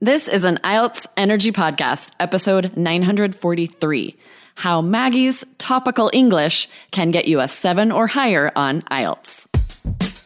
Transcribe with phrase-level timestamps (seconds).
[0.00, 4.16] This is an IELTS Energy Podcast, episode 943
[4.54, 10.17] How Maggie's Topical English Can Get You a 7 or Higher on IELTS.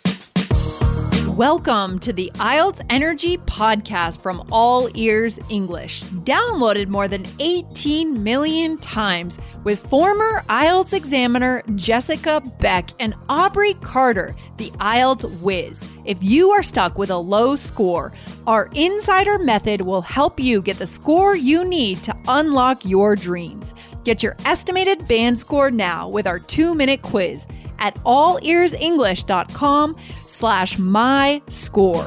[1.36, 8.76] Welcome to the IELTS Energy Podcast from All Ears English, downloaded more than 18 million
[8.76, 15.82] times with former IELTS examiner Jessica Beck and Aubrey Carter, the IELTS whiz.
[16.04, 18.12] If you are stuck with a low score,
[18.46, 23.72] our insider method will help you get the score you need to unlock your dreams.
[24.04, 27.46] Get your estimated band score now with our two minute quiz
[27.78, 29.96] at allearsenglish.com
[30.32, 32.06] slash my score.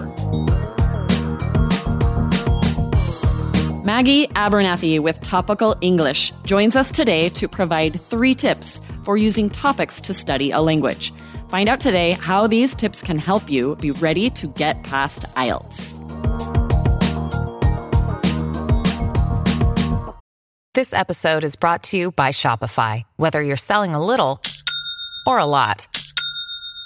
[3.86, 10.02] Maggie Abernathy with Topical English joins us today to provide three tips for using topics
[10.02, 11.14] to study a language.
[11.50, 15.94] Find out today how these tips can help you be ready to get past IELTS.
[20.74, 23.04] This episode is brought to you by Shopify.
[23.18, 24.42] Whether you're selling a little
[25.26, 25.88] or a lot,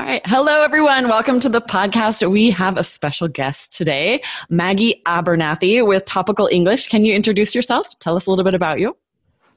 [0.00, 0.22] All right.
[0.24, 1.08] Hello, everyone.
[1.08, 2.28] Welcome to the podcast.
[2.28, 6.88] We have a special guest today, Maggie Abernathy with Topical English.
[6.88, 7.86] Can you introduce yourself?
[8.00, 8.96] Tell us a little bit about you.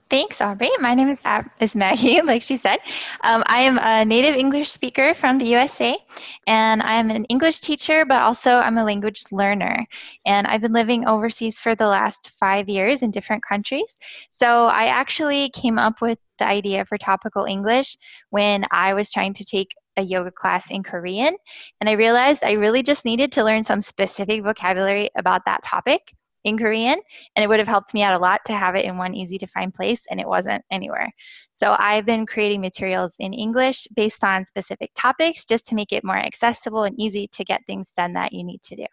[0.08, 0.69] Thanks, Aubrey.
[0.80, 2.77] My name is, Ab- is Maggie, like she said.
[3.22, 5.97] Um, I am a native English speaker from the USA,
[6.45, 9.83] and I am an English teacher, but also I'm a language learner.
[10.27, 13.97] And I've been living overseas for the last five years in different countries.
[14.31, 17.97] So I actually came up with the idea for topical English
[18.30, 21.36] when I was trying to take a yoga class in Korean.
[21.80, 26.14] And I realized I really just needed to learn some specific vocabulary about that topic
[26.46, 27.00] in Korean,
[27.36, 29.38] and it would have helped me out a lot to have it in one easy
[29.39, 31.11] to find place, and it wasn't anywhere.
[31.55, 36.04] So I've been creating materials in English based on specific topics just to make it
[36.04, 38.86] more accessible and easy to get things done that you need to do.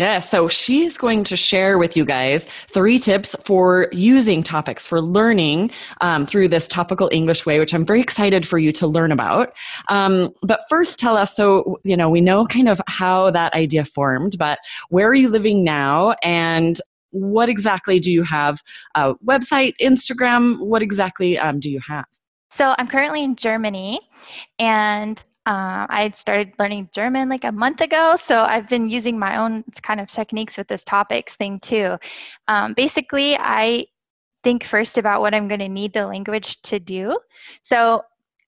[0.00, 5.02] Yeah, so she's going to share with you guys three tips for using topics, for
[5.02, 9.12] learning um, through this topical English way, which I'm very excited for you to learn
[9.12, 9.52] about.
[9.88, 13.84] Um, but first, tell us so, you know, we know kind of how that idea
[13.84, 14.58] formed, but
[14.88, 16.14] where are you living now?
[16.22, 18.62] And what exactly do you have?
[18.94, 20.60] A website, Instagram?
[20.60, 22.06] What exactly um, do you have?
[22.52, 24.00] So I'm currently in Germany,
[24.58, 29.38] and uh, I started learning German like a month ago, so I've been using my
[29.38, 31.96] own kind of techniques with this topics thing too.
[32.46, 33.86] Um, basically, I
[34.44, 37.18] think first about what I'm going to need the language to do.
[37.62, 38.02] So,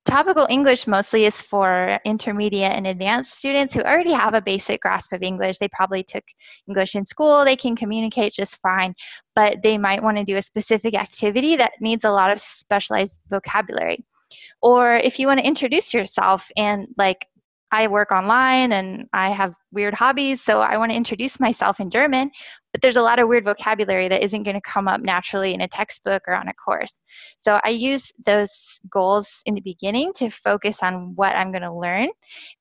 [0.05, 5.13] topical English mostly is for intermediate and advanced students who already have a basic grasp
[5.15, 5.59] of English.
[5.59, 6.25] They probably took
[6.69, 8.95] English in school, they can communicate just fine,
[9.35, 13.19] but they might want to do a specific activity that needs a lot of specialized
[13.31, 14.05] vocabulary.
[14.63, 17.27] Or if you want to introduce yourself and like
[17.73, 21.89] I work online and I have weird hobbies, so I want to introduce myself in
[21.89, 22.31] German,
[22.71, 25.63] but there's a lot of weird vocabulary that isn't going to come up naturally in
[25.63, 26.93] a textbook or on a course.
[27.41, 31.73] So I use those goals in the beginning to focus on what I'm going to
[31.73, 32.09] learn,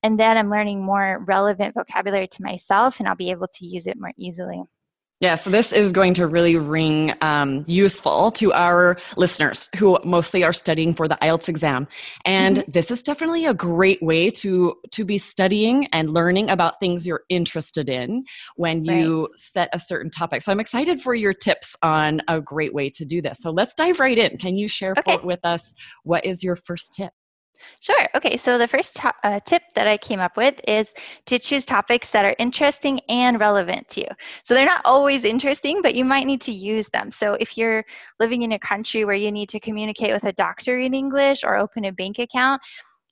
[0.02, 3.88] and then I'm learning more relevant vocabulary to myself, and I'll be able to use
[3.88, 4.64] it more easily.
[5.22, 10.44] Yeah, so this is going to really ring um, useful to our listeners who mostly
[10.44, 11.88] are studying for the IELTS exam,
[12.26, 12.72] and mm-hmm.
[12.72, 17.22] this is definitely a great way to to be studying and learning about things you're
[17.30, 18.24] interested in
[18.56, 19.40] when you right.
[19.40, 20.42] set a certain topic.
[20.42, 23.38] So I'm excited for your tips on a great way to do this.
[23.42, 24.38] So let's dive right in.
[24.38, 25.18] Can you share okay.
[25.18, 27.14] for, with us what is your first tip?
[27.80, 28.08] Sure.
[28.16, 28.38] Okay.
[28.38, 30.88] So the first uh, tip that I came up with is
[31.26, 34.08] to choose topics that are interesting and relevant to you.
[34.44, 37.12] So they're not always interesting, but you might need to use them.
[37.12, 37.84] So if you're
[38.20, 41.58] living in a country where you need to communicate with a doctor in English or
[41.58, 42.62] open a bank account,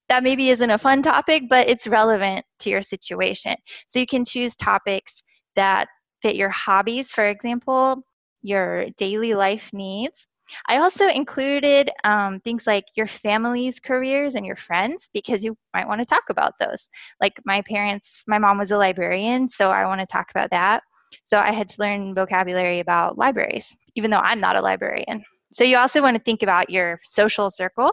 [0.10, 3.56] that maybe isn't a fun topic, but it's relevant to your situation.
[3.88, 5.24] So you can choose topics
[5.56, 5.88] that
[6.22, 8.04] fit your hobbies, for example,
[8.42, 10.28] your daily life needs
[10.68, 15.88] I also included um, things like your family's careers and your friends because you might
[15.88, 16.88] want to talk about those.
[17.22, 20.84] Like my parents, my mom was a librarian, so I want to talk about that.
[21.26, 25.24] So I had to learn vocabulary about libraries, even though I'm not a librarian.
[25.52, 27.92] So you also want to think about your social circle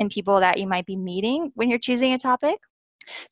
[0.00, 2.58] and people that you might be meeting when you're choosing a topic.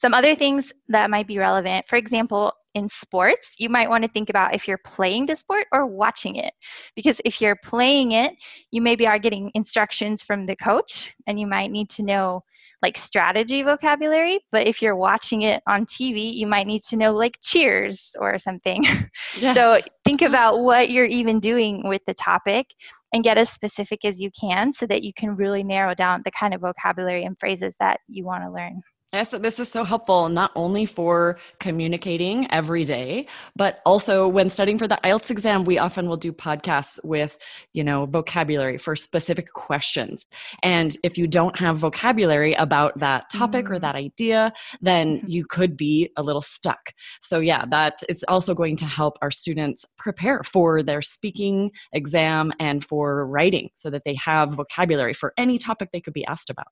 [0.01, 4.11] Some other things that might be relevant, for example, in sports, you might want to
[4.11, 6.53] think about if you're playing the sport or watching it.
[6.97, 8.35] Because if you're playing it,
[8.71, 12.43] you maybe are getting instructions from the coach, and you might need to know
[12.85, 17.15] like strategy vocabulary, but if you're watching it on TV, you might need to know
[17.15, 18.85] like cheers or something.
[19.39, 19.57] Yes.
[19.57, 20.29] so think uh-huh.
[20.29, 22.67] about what you're even doing with the topic
[23.13, 26.31] and get as specific as you can so that you can really narrow down the
[26.31, 28.83] kind of vocabulary and phrases that you want to learn.
[29.15, 34.77] Yes, this is so helpful not only for communicating every day, but also when studying
[34.77, 37.39] for the IELTS exam, we often will do podcasts with,
[37.73, 40.27] you know, vocabulary for specific questions.
[40.65, 43.75] And if you don't have vocabulary about that topic mm-hmm.
[43.75, 45.29] or that idea, then mm-hmm.
[45.29, 46.91] you could be a little stuck.
[47.21, 52.53] So yeah, that it's also going to help our students prepare for their speaking exam
[52.59, 56.51] and for writing so that they have vocabulary for any topic they could be asked
[56.51, 56.67] about.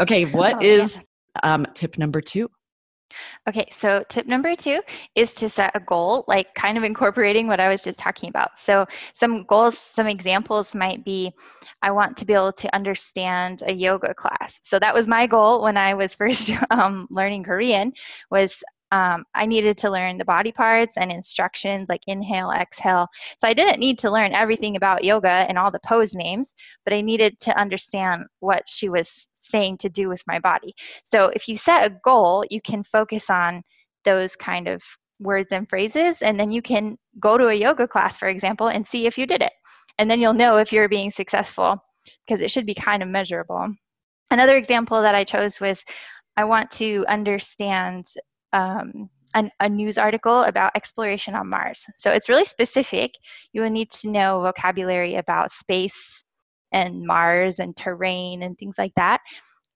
[0.00, 1.00] Okay, what oh, is
[1.42, 1.54] yeah.
[1.54, 2.50] um, tip number two?
[3.48, 4.80] Okay, so tip number two
[5.14, 8.58] is to set a goal, like kind of incorporating what I was just talking about.
[8.58, 11.32] So, some goals, some examples might be
[11.82, 14.58] I want to be able to understand a yoga class.
[14.62, 17.92] So, that was my goal when I was first um, learning Korean,
[18.30, 18.62] was
[18.92, 23.08] um, I needed to learn the body parts and instructions like inhale, exhale.
[23.40, 26.54] So I didn't need to learn everything about yoga and all the pose names,
[26.84, 30.74] but I needed to understand what she was saying to do with my body.
[31.04, 33.62] So if you set a goal, you can focus on
[34.04, 34.82] those kind of
[35.20, 38.86] words and phrases, and then you can go to a yoga class, for example, and
[38.86, 39.52] see if you did it.
[39.98, 41.78] And then you'll know if you're being successful
[42.26, 43.68] because it should be kind of measurable.
[44.30, 45.84] Another example that I chose was
[46.36, 48.06] I want to understand
[48.52, 51.84] um, an, a news article about exploration on Mars.
[51.98, 53.12] So it's really specific.
[53.52, 56.24] You will need to know vocabulary about space
[56.74, 59.20] and Mars and terrain and things like that.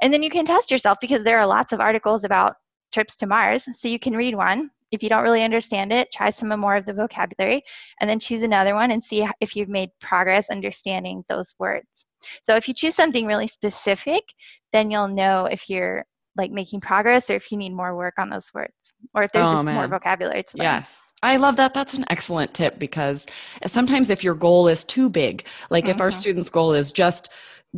[0.02, 2.56] And then you can test yourself because there are lots of articles about
[2.92, 3.66] trips to Mars.
[3.72, 4.70] So you can read one.
[4.90, 7.62] If you don't really understand it, try some more of the vocabulary
[8.00, 12.06] and then choose another one and see if you've made progress understanding those words.
[12.42, 14.24] So if you choose something really specific,
[14.72, 16.04] then you'll know if you're
[16.38, 18.72] like making progress or if you need more work on those words
[19.14, 19.74] or if there's oh, just man.
[19.74, 20.64] more vocabulary to learn.
[20.64, 20.96] Yes.
[21.22, 21.74] I love that.
[21.74, 23.26] That's an excellent tip because
[23.66, 25.90] sometimes if your goal is too big, like mm-hmm.
[25.90, 26.20] if our mm-hmm.
[26.20, 27.28] student's goal is just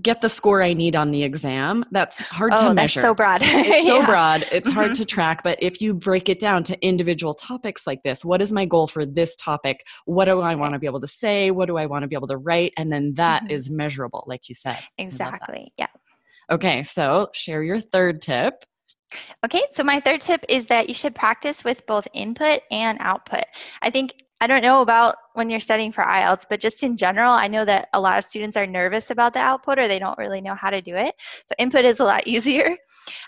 [0.03, 3.01] get the score I need on the exam, that's hard oh, to measure.
[3.01, 3.41] so broad.
[3.45, 4.07] it's so yeah.
[4.07, 4.47] broad.
[4.53, 4.75] It's mm-hmm.
[4.75, 5.43] hard to track.
[5.43, 8.87] But if you break it down to individual topics like this, what is my goal
[8.87, 9.87] for this topic?
[10.05, 11.51] What do I want to be able to say?
[11.51, 12.73] What do I want to be able to write?
[12.77, 13.53] And then that mm-hmm.
[13.53, 14.79] is measurable, like you said.
[14.99, 15.73] Exactly.
[15.77, 15.87] Yeah.
[16.51, 18.65] Okay, so share your third tip.
[19.45, 23.45] Okay, so my third tip is that you should practice with both input and output.
[23.83, 27.31] I think I don't know about when you're studying for IELTS, but just in general,
[27.31, 30.17] I know that a lot of students are nervous about the output or they don't
[30.17, 31.15] really know how to do it.
[31.47, 32.75] So input is a lot easier.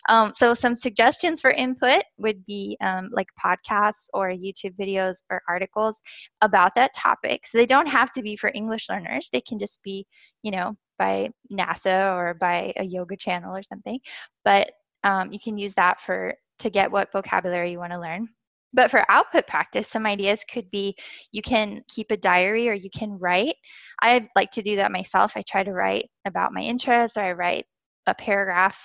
[0.08, 5.42] Um, so some suggestions for input would be um, like podcasts or YouTube videos or
[5.48, 6.00] articles
[6.40, 7.46] about that topic.
[7.46, 9.28] So they don't have to be for English learners.
[9.30, 10.06] They can just be,
[10.42, 14.00] you know, by NASA or by a yoga channel or something.
[14.44, 14.70] But
[15.04, 18.28] um, you can use that for to get what vocabulary you want to learn.
[18.74, 20.96] But for output practice, some ideas could be
[21.30, 23.56] you can keep a diary or you can write.
[24.00, 25.32] I like to do that myself.
[25.36, 27.66] I try to write about my interests or I write
[28.06, 28.78] a paragraph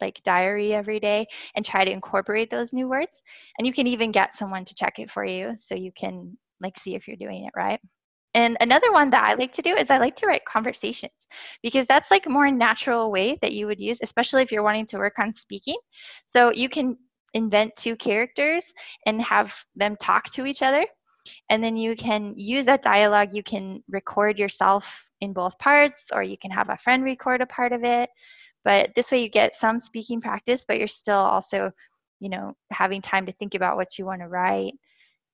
[0.00, 3.20] like diary every day and try to incorporate those new words.
[3.58, 6.78] And you can even get someone to check it for you so you can like
[6.78, 7.80] see if you're doing it right.
[8.34, 11.12] And another one that I like to do is I like to write conversations
[11.62, 14.86] because that's like a more natural way that you would use, especially if you're wanting
[14.86, 15.76] to work on speaking.
[16.28, 16.96] So you can
[17.34, 18.64] invent two characters
[19.06, 20.86] and have them talk to each other.
[21.48, 23.34] And then you can use that dialogue.
[23.34, 27.46] You can record yourself in both parts, or you can have a friend record a
[27.46, 28.10] part of it.
[28.64, 31.72] But this way you get some speaking practice, but you're still also,
[32.20, 34.74] you know, having time to think about what you want to write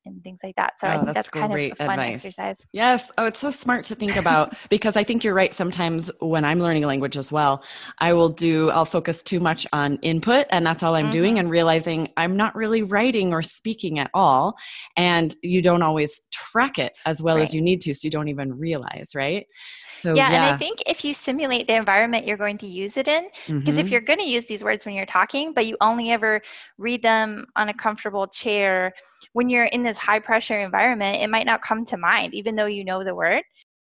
[0.06, 0.78] and things like that.
[0.80, 2.24] So oh, I think that's, that's kind of a fun advice.
[2.24, 2.66] exercise.
[2.72, 3.10] Yes.
[3.18, 5.52] Oh, it's so smart to think about because I think you're right.
[5.52, 7.62] Sometimes when I'm learning a language as well,
[7.98, 11.12] I will do, I'll focus too much on input and that's all I'm mm-hmm.
[11.12, 14.56] doing and realizing I'm not really writing or speaking at all.
[14.96, 17.42] And you don't always track it as well right.
[17.42, 17.94] as you need to.
[17.94, 19.46] So you don't even realize, right?
[19.96, 22.98] So yeah, yeah, and I think if you simulate the environment you're going to use
[22.98, 23.78] it in, because mm-hmm.
[23.78, 26.42] if you're going to use these words when you're talking, but you only ever
[26.76, 28.92] read them on a comfortable chair,
[29.36, 32.64] when you're in this high pressure environment, it might not come to mind, even though
[32.64, 33.42] you know the word.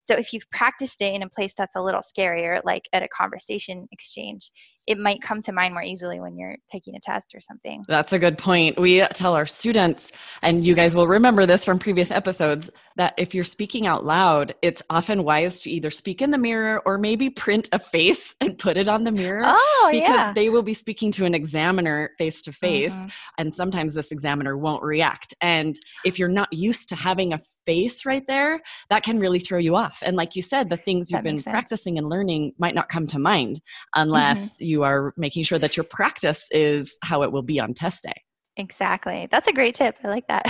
[0.07, 3.09] So if you've practiced it in a place that's a little scarier, like at a
[3.09, 4.51] conversation exchange,
[4.87, 7.85] it might come to mind more easily when you're taking a test or something.
[7.89, 8.79] That's a good point.
[8.79, 13.35] We tell our students, and you guys will remember this from previous episodes, that if
[13.35, 17.29] you're speaking out loud, it's often wise to either speak in the mirror or maybe
[17.29, 19.43] print a face and put it on the mirror.
[19.45, 20.33] Oh, because yeah.
[20.33, 23.09] they will be speaking to an examiner face to face, mm-hmm.
[23.39, 25.35] and sometimes this examiner won't react.
[25.41, 29.59] And if you're not used to having a face right there, that can really throw
[29.59, 29.99] you off.
[30.03, 33.19] And like you said, the things you've been practicing and learning might not come to
[33.19, 33.61] mind
[33.95, 34.65] unless mm-hmm.
[34.65, 38.23] you are making sure that your practice is how it will be on test day.
[38.59, 39.29] Exactly.
[39.31, 39.97] That's a great tip.
[40.03, 40.47] I like that.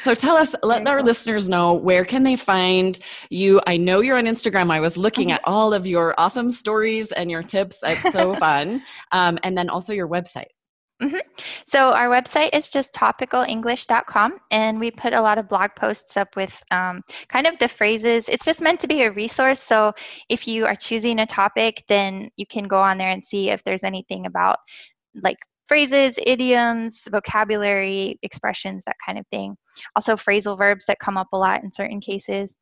[0.00, 1.06] so tell us, let Very our cool.
[1.06, 2.98] listeners know where can they find
[3.30, 3.60] you?
[3.66, 4.72] I know you're on Instagram.
[4.72, 5.36] I was looking mm-hmm.
[5.36, 7.80] at all of your awesome stories and your tips.
[7.84, 8.82] It's so fun.
[9.12, 10.48] Um, and then also your website.
[11.00, 11.16] Mm-hmm.
[11.66, 16.36] So our website is just topicalenglish.com, and we put a lot of blog posts up
[16.36, 18.28] with um, kind of the phrases.
[18.28, 19.60] It's just meant to be a resource.
[19.60, 19.94] So
[20.28, 23.64] if you are choosing a topic, then you can go on there and see if
[23.64, 24.58] there's anything about
[25.22, 25.38] like
[25.70, 29.56] phrases, idioms, vocabulary, expressions, that kind of thing.
[29.94, 32.56] Also, phrasal verbs that come up a lot in certain cases.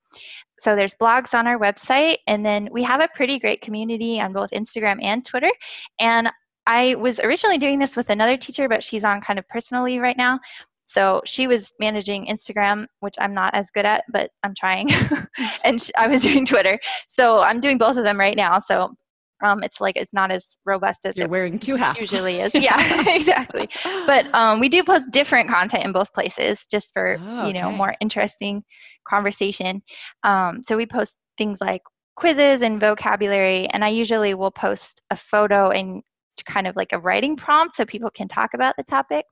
[0.60, 4.32] So, there's blogs on our website, and then we have a pretty great community on
[4.32, 5.50] both Instagram and Twitter.
[5.98, 6.30] And
[6.68, 10.02] I was originally doing this with another teacher, but she's on kind of personal leave
[10.02, 10.38] right now.
[10.84, 14.90] So she was managing Instagram, which I'm not as good at, but I'm trying.
[15.64, 16.78] and I was doing Twitter.
[17.08, 18.58] So I'm doing both of them right now.
[18.58, 18.94] So
[19.42, 22.00] um, it's like it's not as robust as you're it wearing two hats.
[22.00, 23.68] Usually is, yeah, exactly.
[24.06, 27.48] But um, we do post different content in both places, just for oh, okay.
[27.48, 28.62] you know more interesting
[29.08, 29.82] conversation.
[30.24, 31.82] Um, so we post things like
[32.16, 36.02] quizzes and vocabulary, and I usually will post a photo and
[36.44, 39.24] kind of like a writing prompt so people can talk about the topic.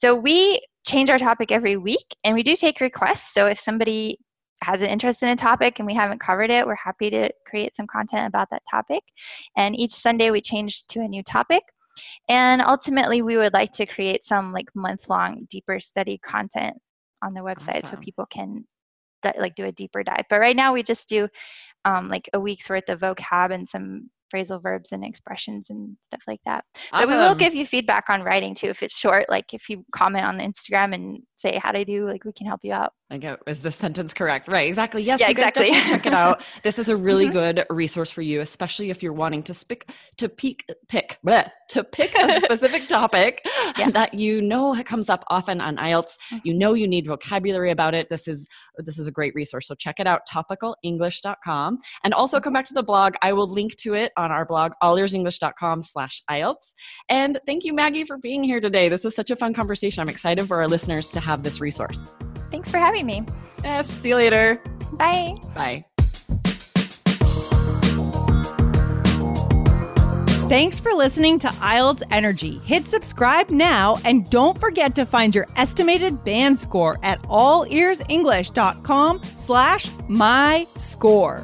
[0.00, 3.32] So we change our topic every week, and we do take requests.
[3.32, 4.18] So if somebody
[4.62, 7.74] has an interest in a topic and we haven't covered it, we're happy to create
[7.74, 9.02] some content about that topic.
[9.56, 11.62] And each Sunday we change to a new topic.
[12.28, 16.74] And ultimately, we would like to create some like month long, deeper study content
[17.22, 17.98] on the website awesome.
[17.98, 18.64] so people can
[19.38, 20.24] like do a deeper dive.
[20.30, 21.28] But right now, we just do
[21.84, 26.22] um, like a week's worth of vocab and some phrasal verbs and expressions and stuff
[26.26, 26.64] like that.
[26.92, 27.08] Awesome.
[27.08, 29.28] But we will give you feedback on writing too if it's short.
[29.28, 32.46] Like if you comment on the Instagram and say how to do, like we can
[32.46, 32.92] help you out.
[33.12, 34.48] Like, is the sentence correct?
[34.48, 35.02] Right, exactly.
[35.02, 35.70] Yes, yeah, exactly.
[35.70, 36.42] check it out.
[36.62, 37.32] This is a really mm-hmm.
[37.32, 41.84] good resource for you, especially if you're wanting to spick to peak pick bleh, to
[41.84, 43.90] pick a specific topic yeah.
[43.90, 46.16] that you know comes up often on IELTS.
[46.16, 46.38] Mm-hmm.
[46.44, 48.08] You know you need vocabulary about it.
[48.08, 48.46] This is
[48.78, 49.66] this is a great resource.
[49.66, 51.78] So check it out, topicalenglish.com.
[52.04, 53.14] And also come back to the blog.
[53.20, 56.72] I will link to it on our blog, allearsenglish.com slash IELTS.
[57.08, 58.88] And thank you, Maggie, for being here today.
[58.88, 60.00] This is such a fun conversation.
[60.00, 62.06] I'm excited for our listeners to have this resource.
[62.52, 63.24] Thanks for having me.
[63.64, 64.62] Yes, see you later.
[64.92, 65.36] Bye.
[65.54, 65.84] Bye.
[70.48, 72.58] Thanks for listening to IELTS Energy.
[72.58, 79.86] Hit subscribe now and don't forget to find your estimated band score at allearsenglish.com slash
[80.08, 81.38] my score.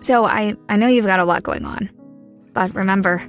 [0.00, 1.90] So I, I know you've got a lot going on.
[2.54, 3.28] But remember,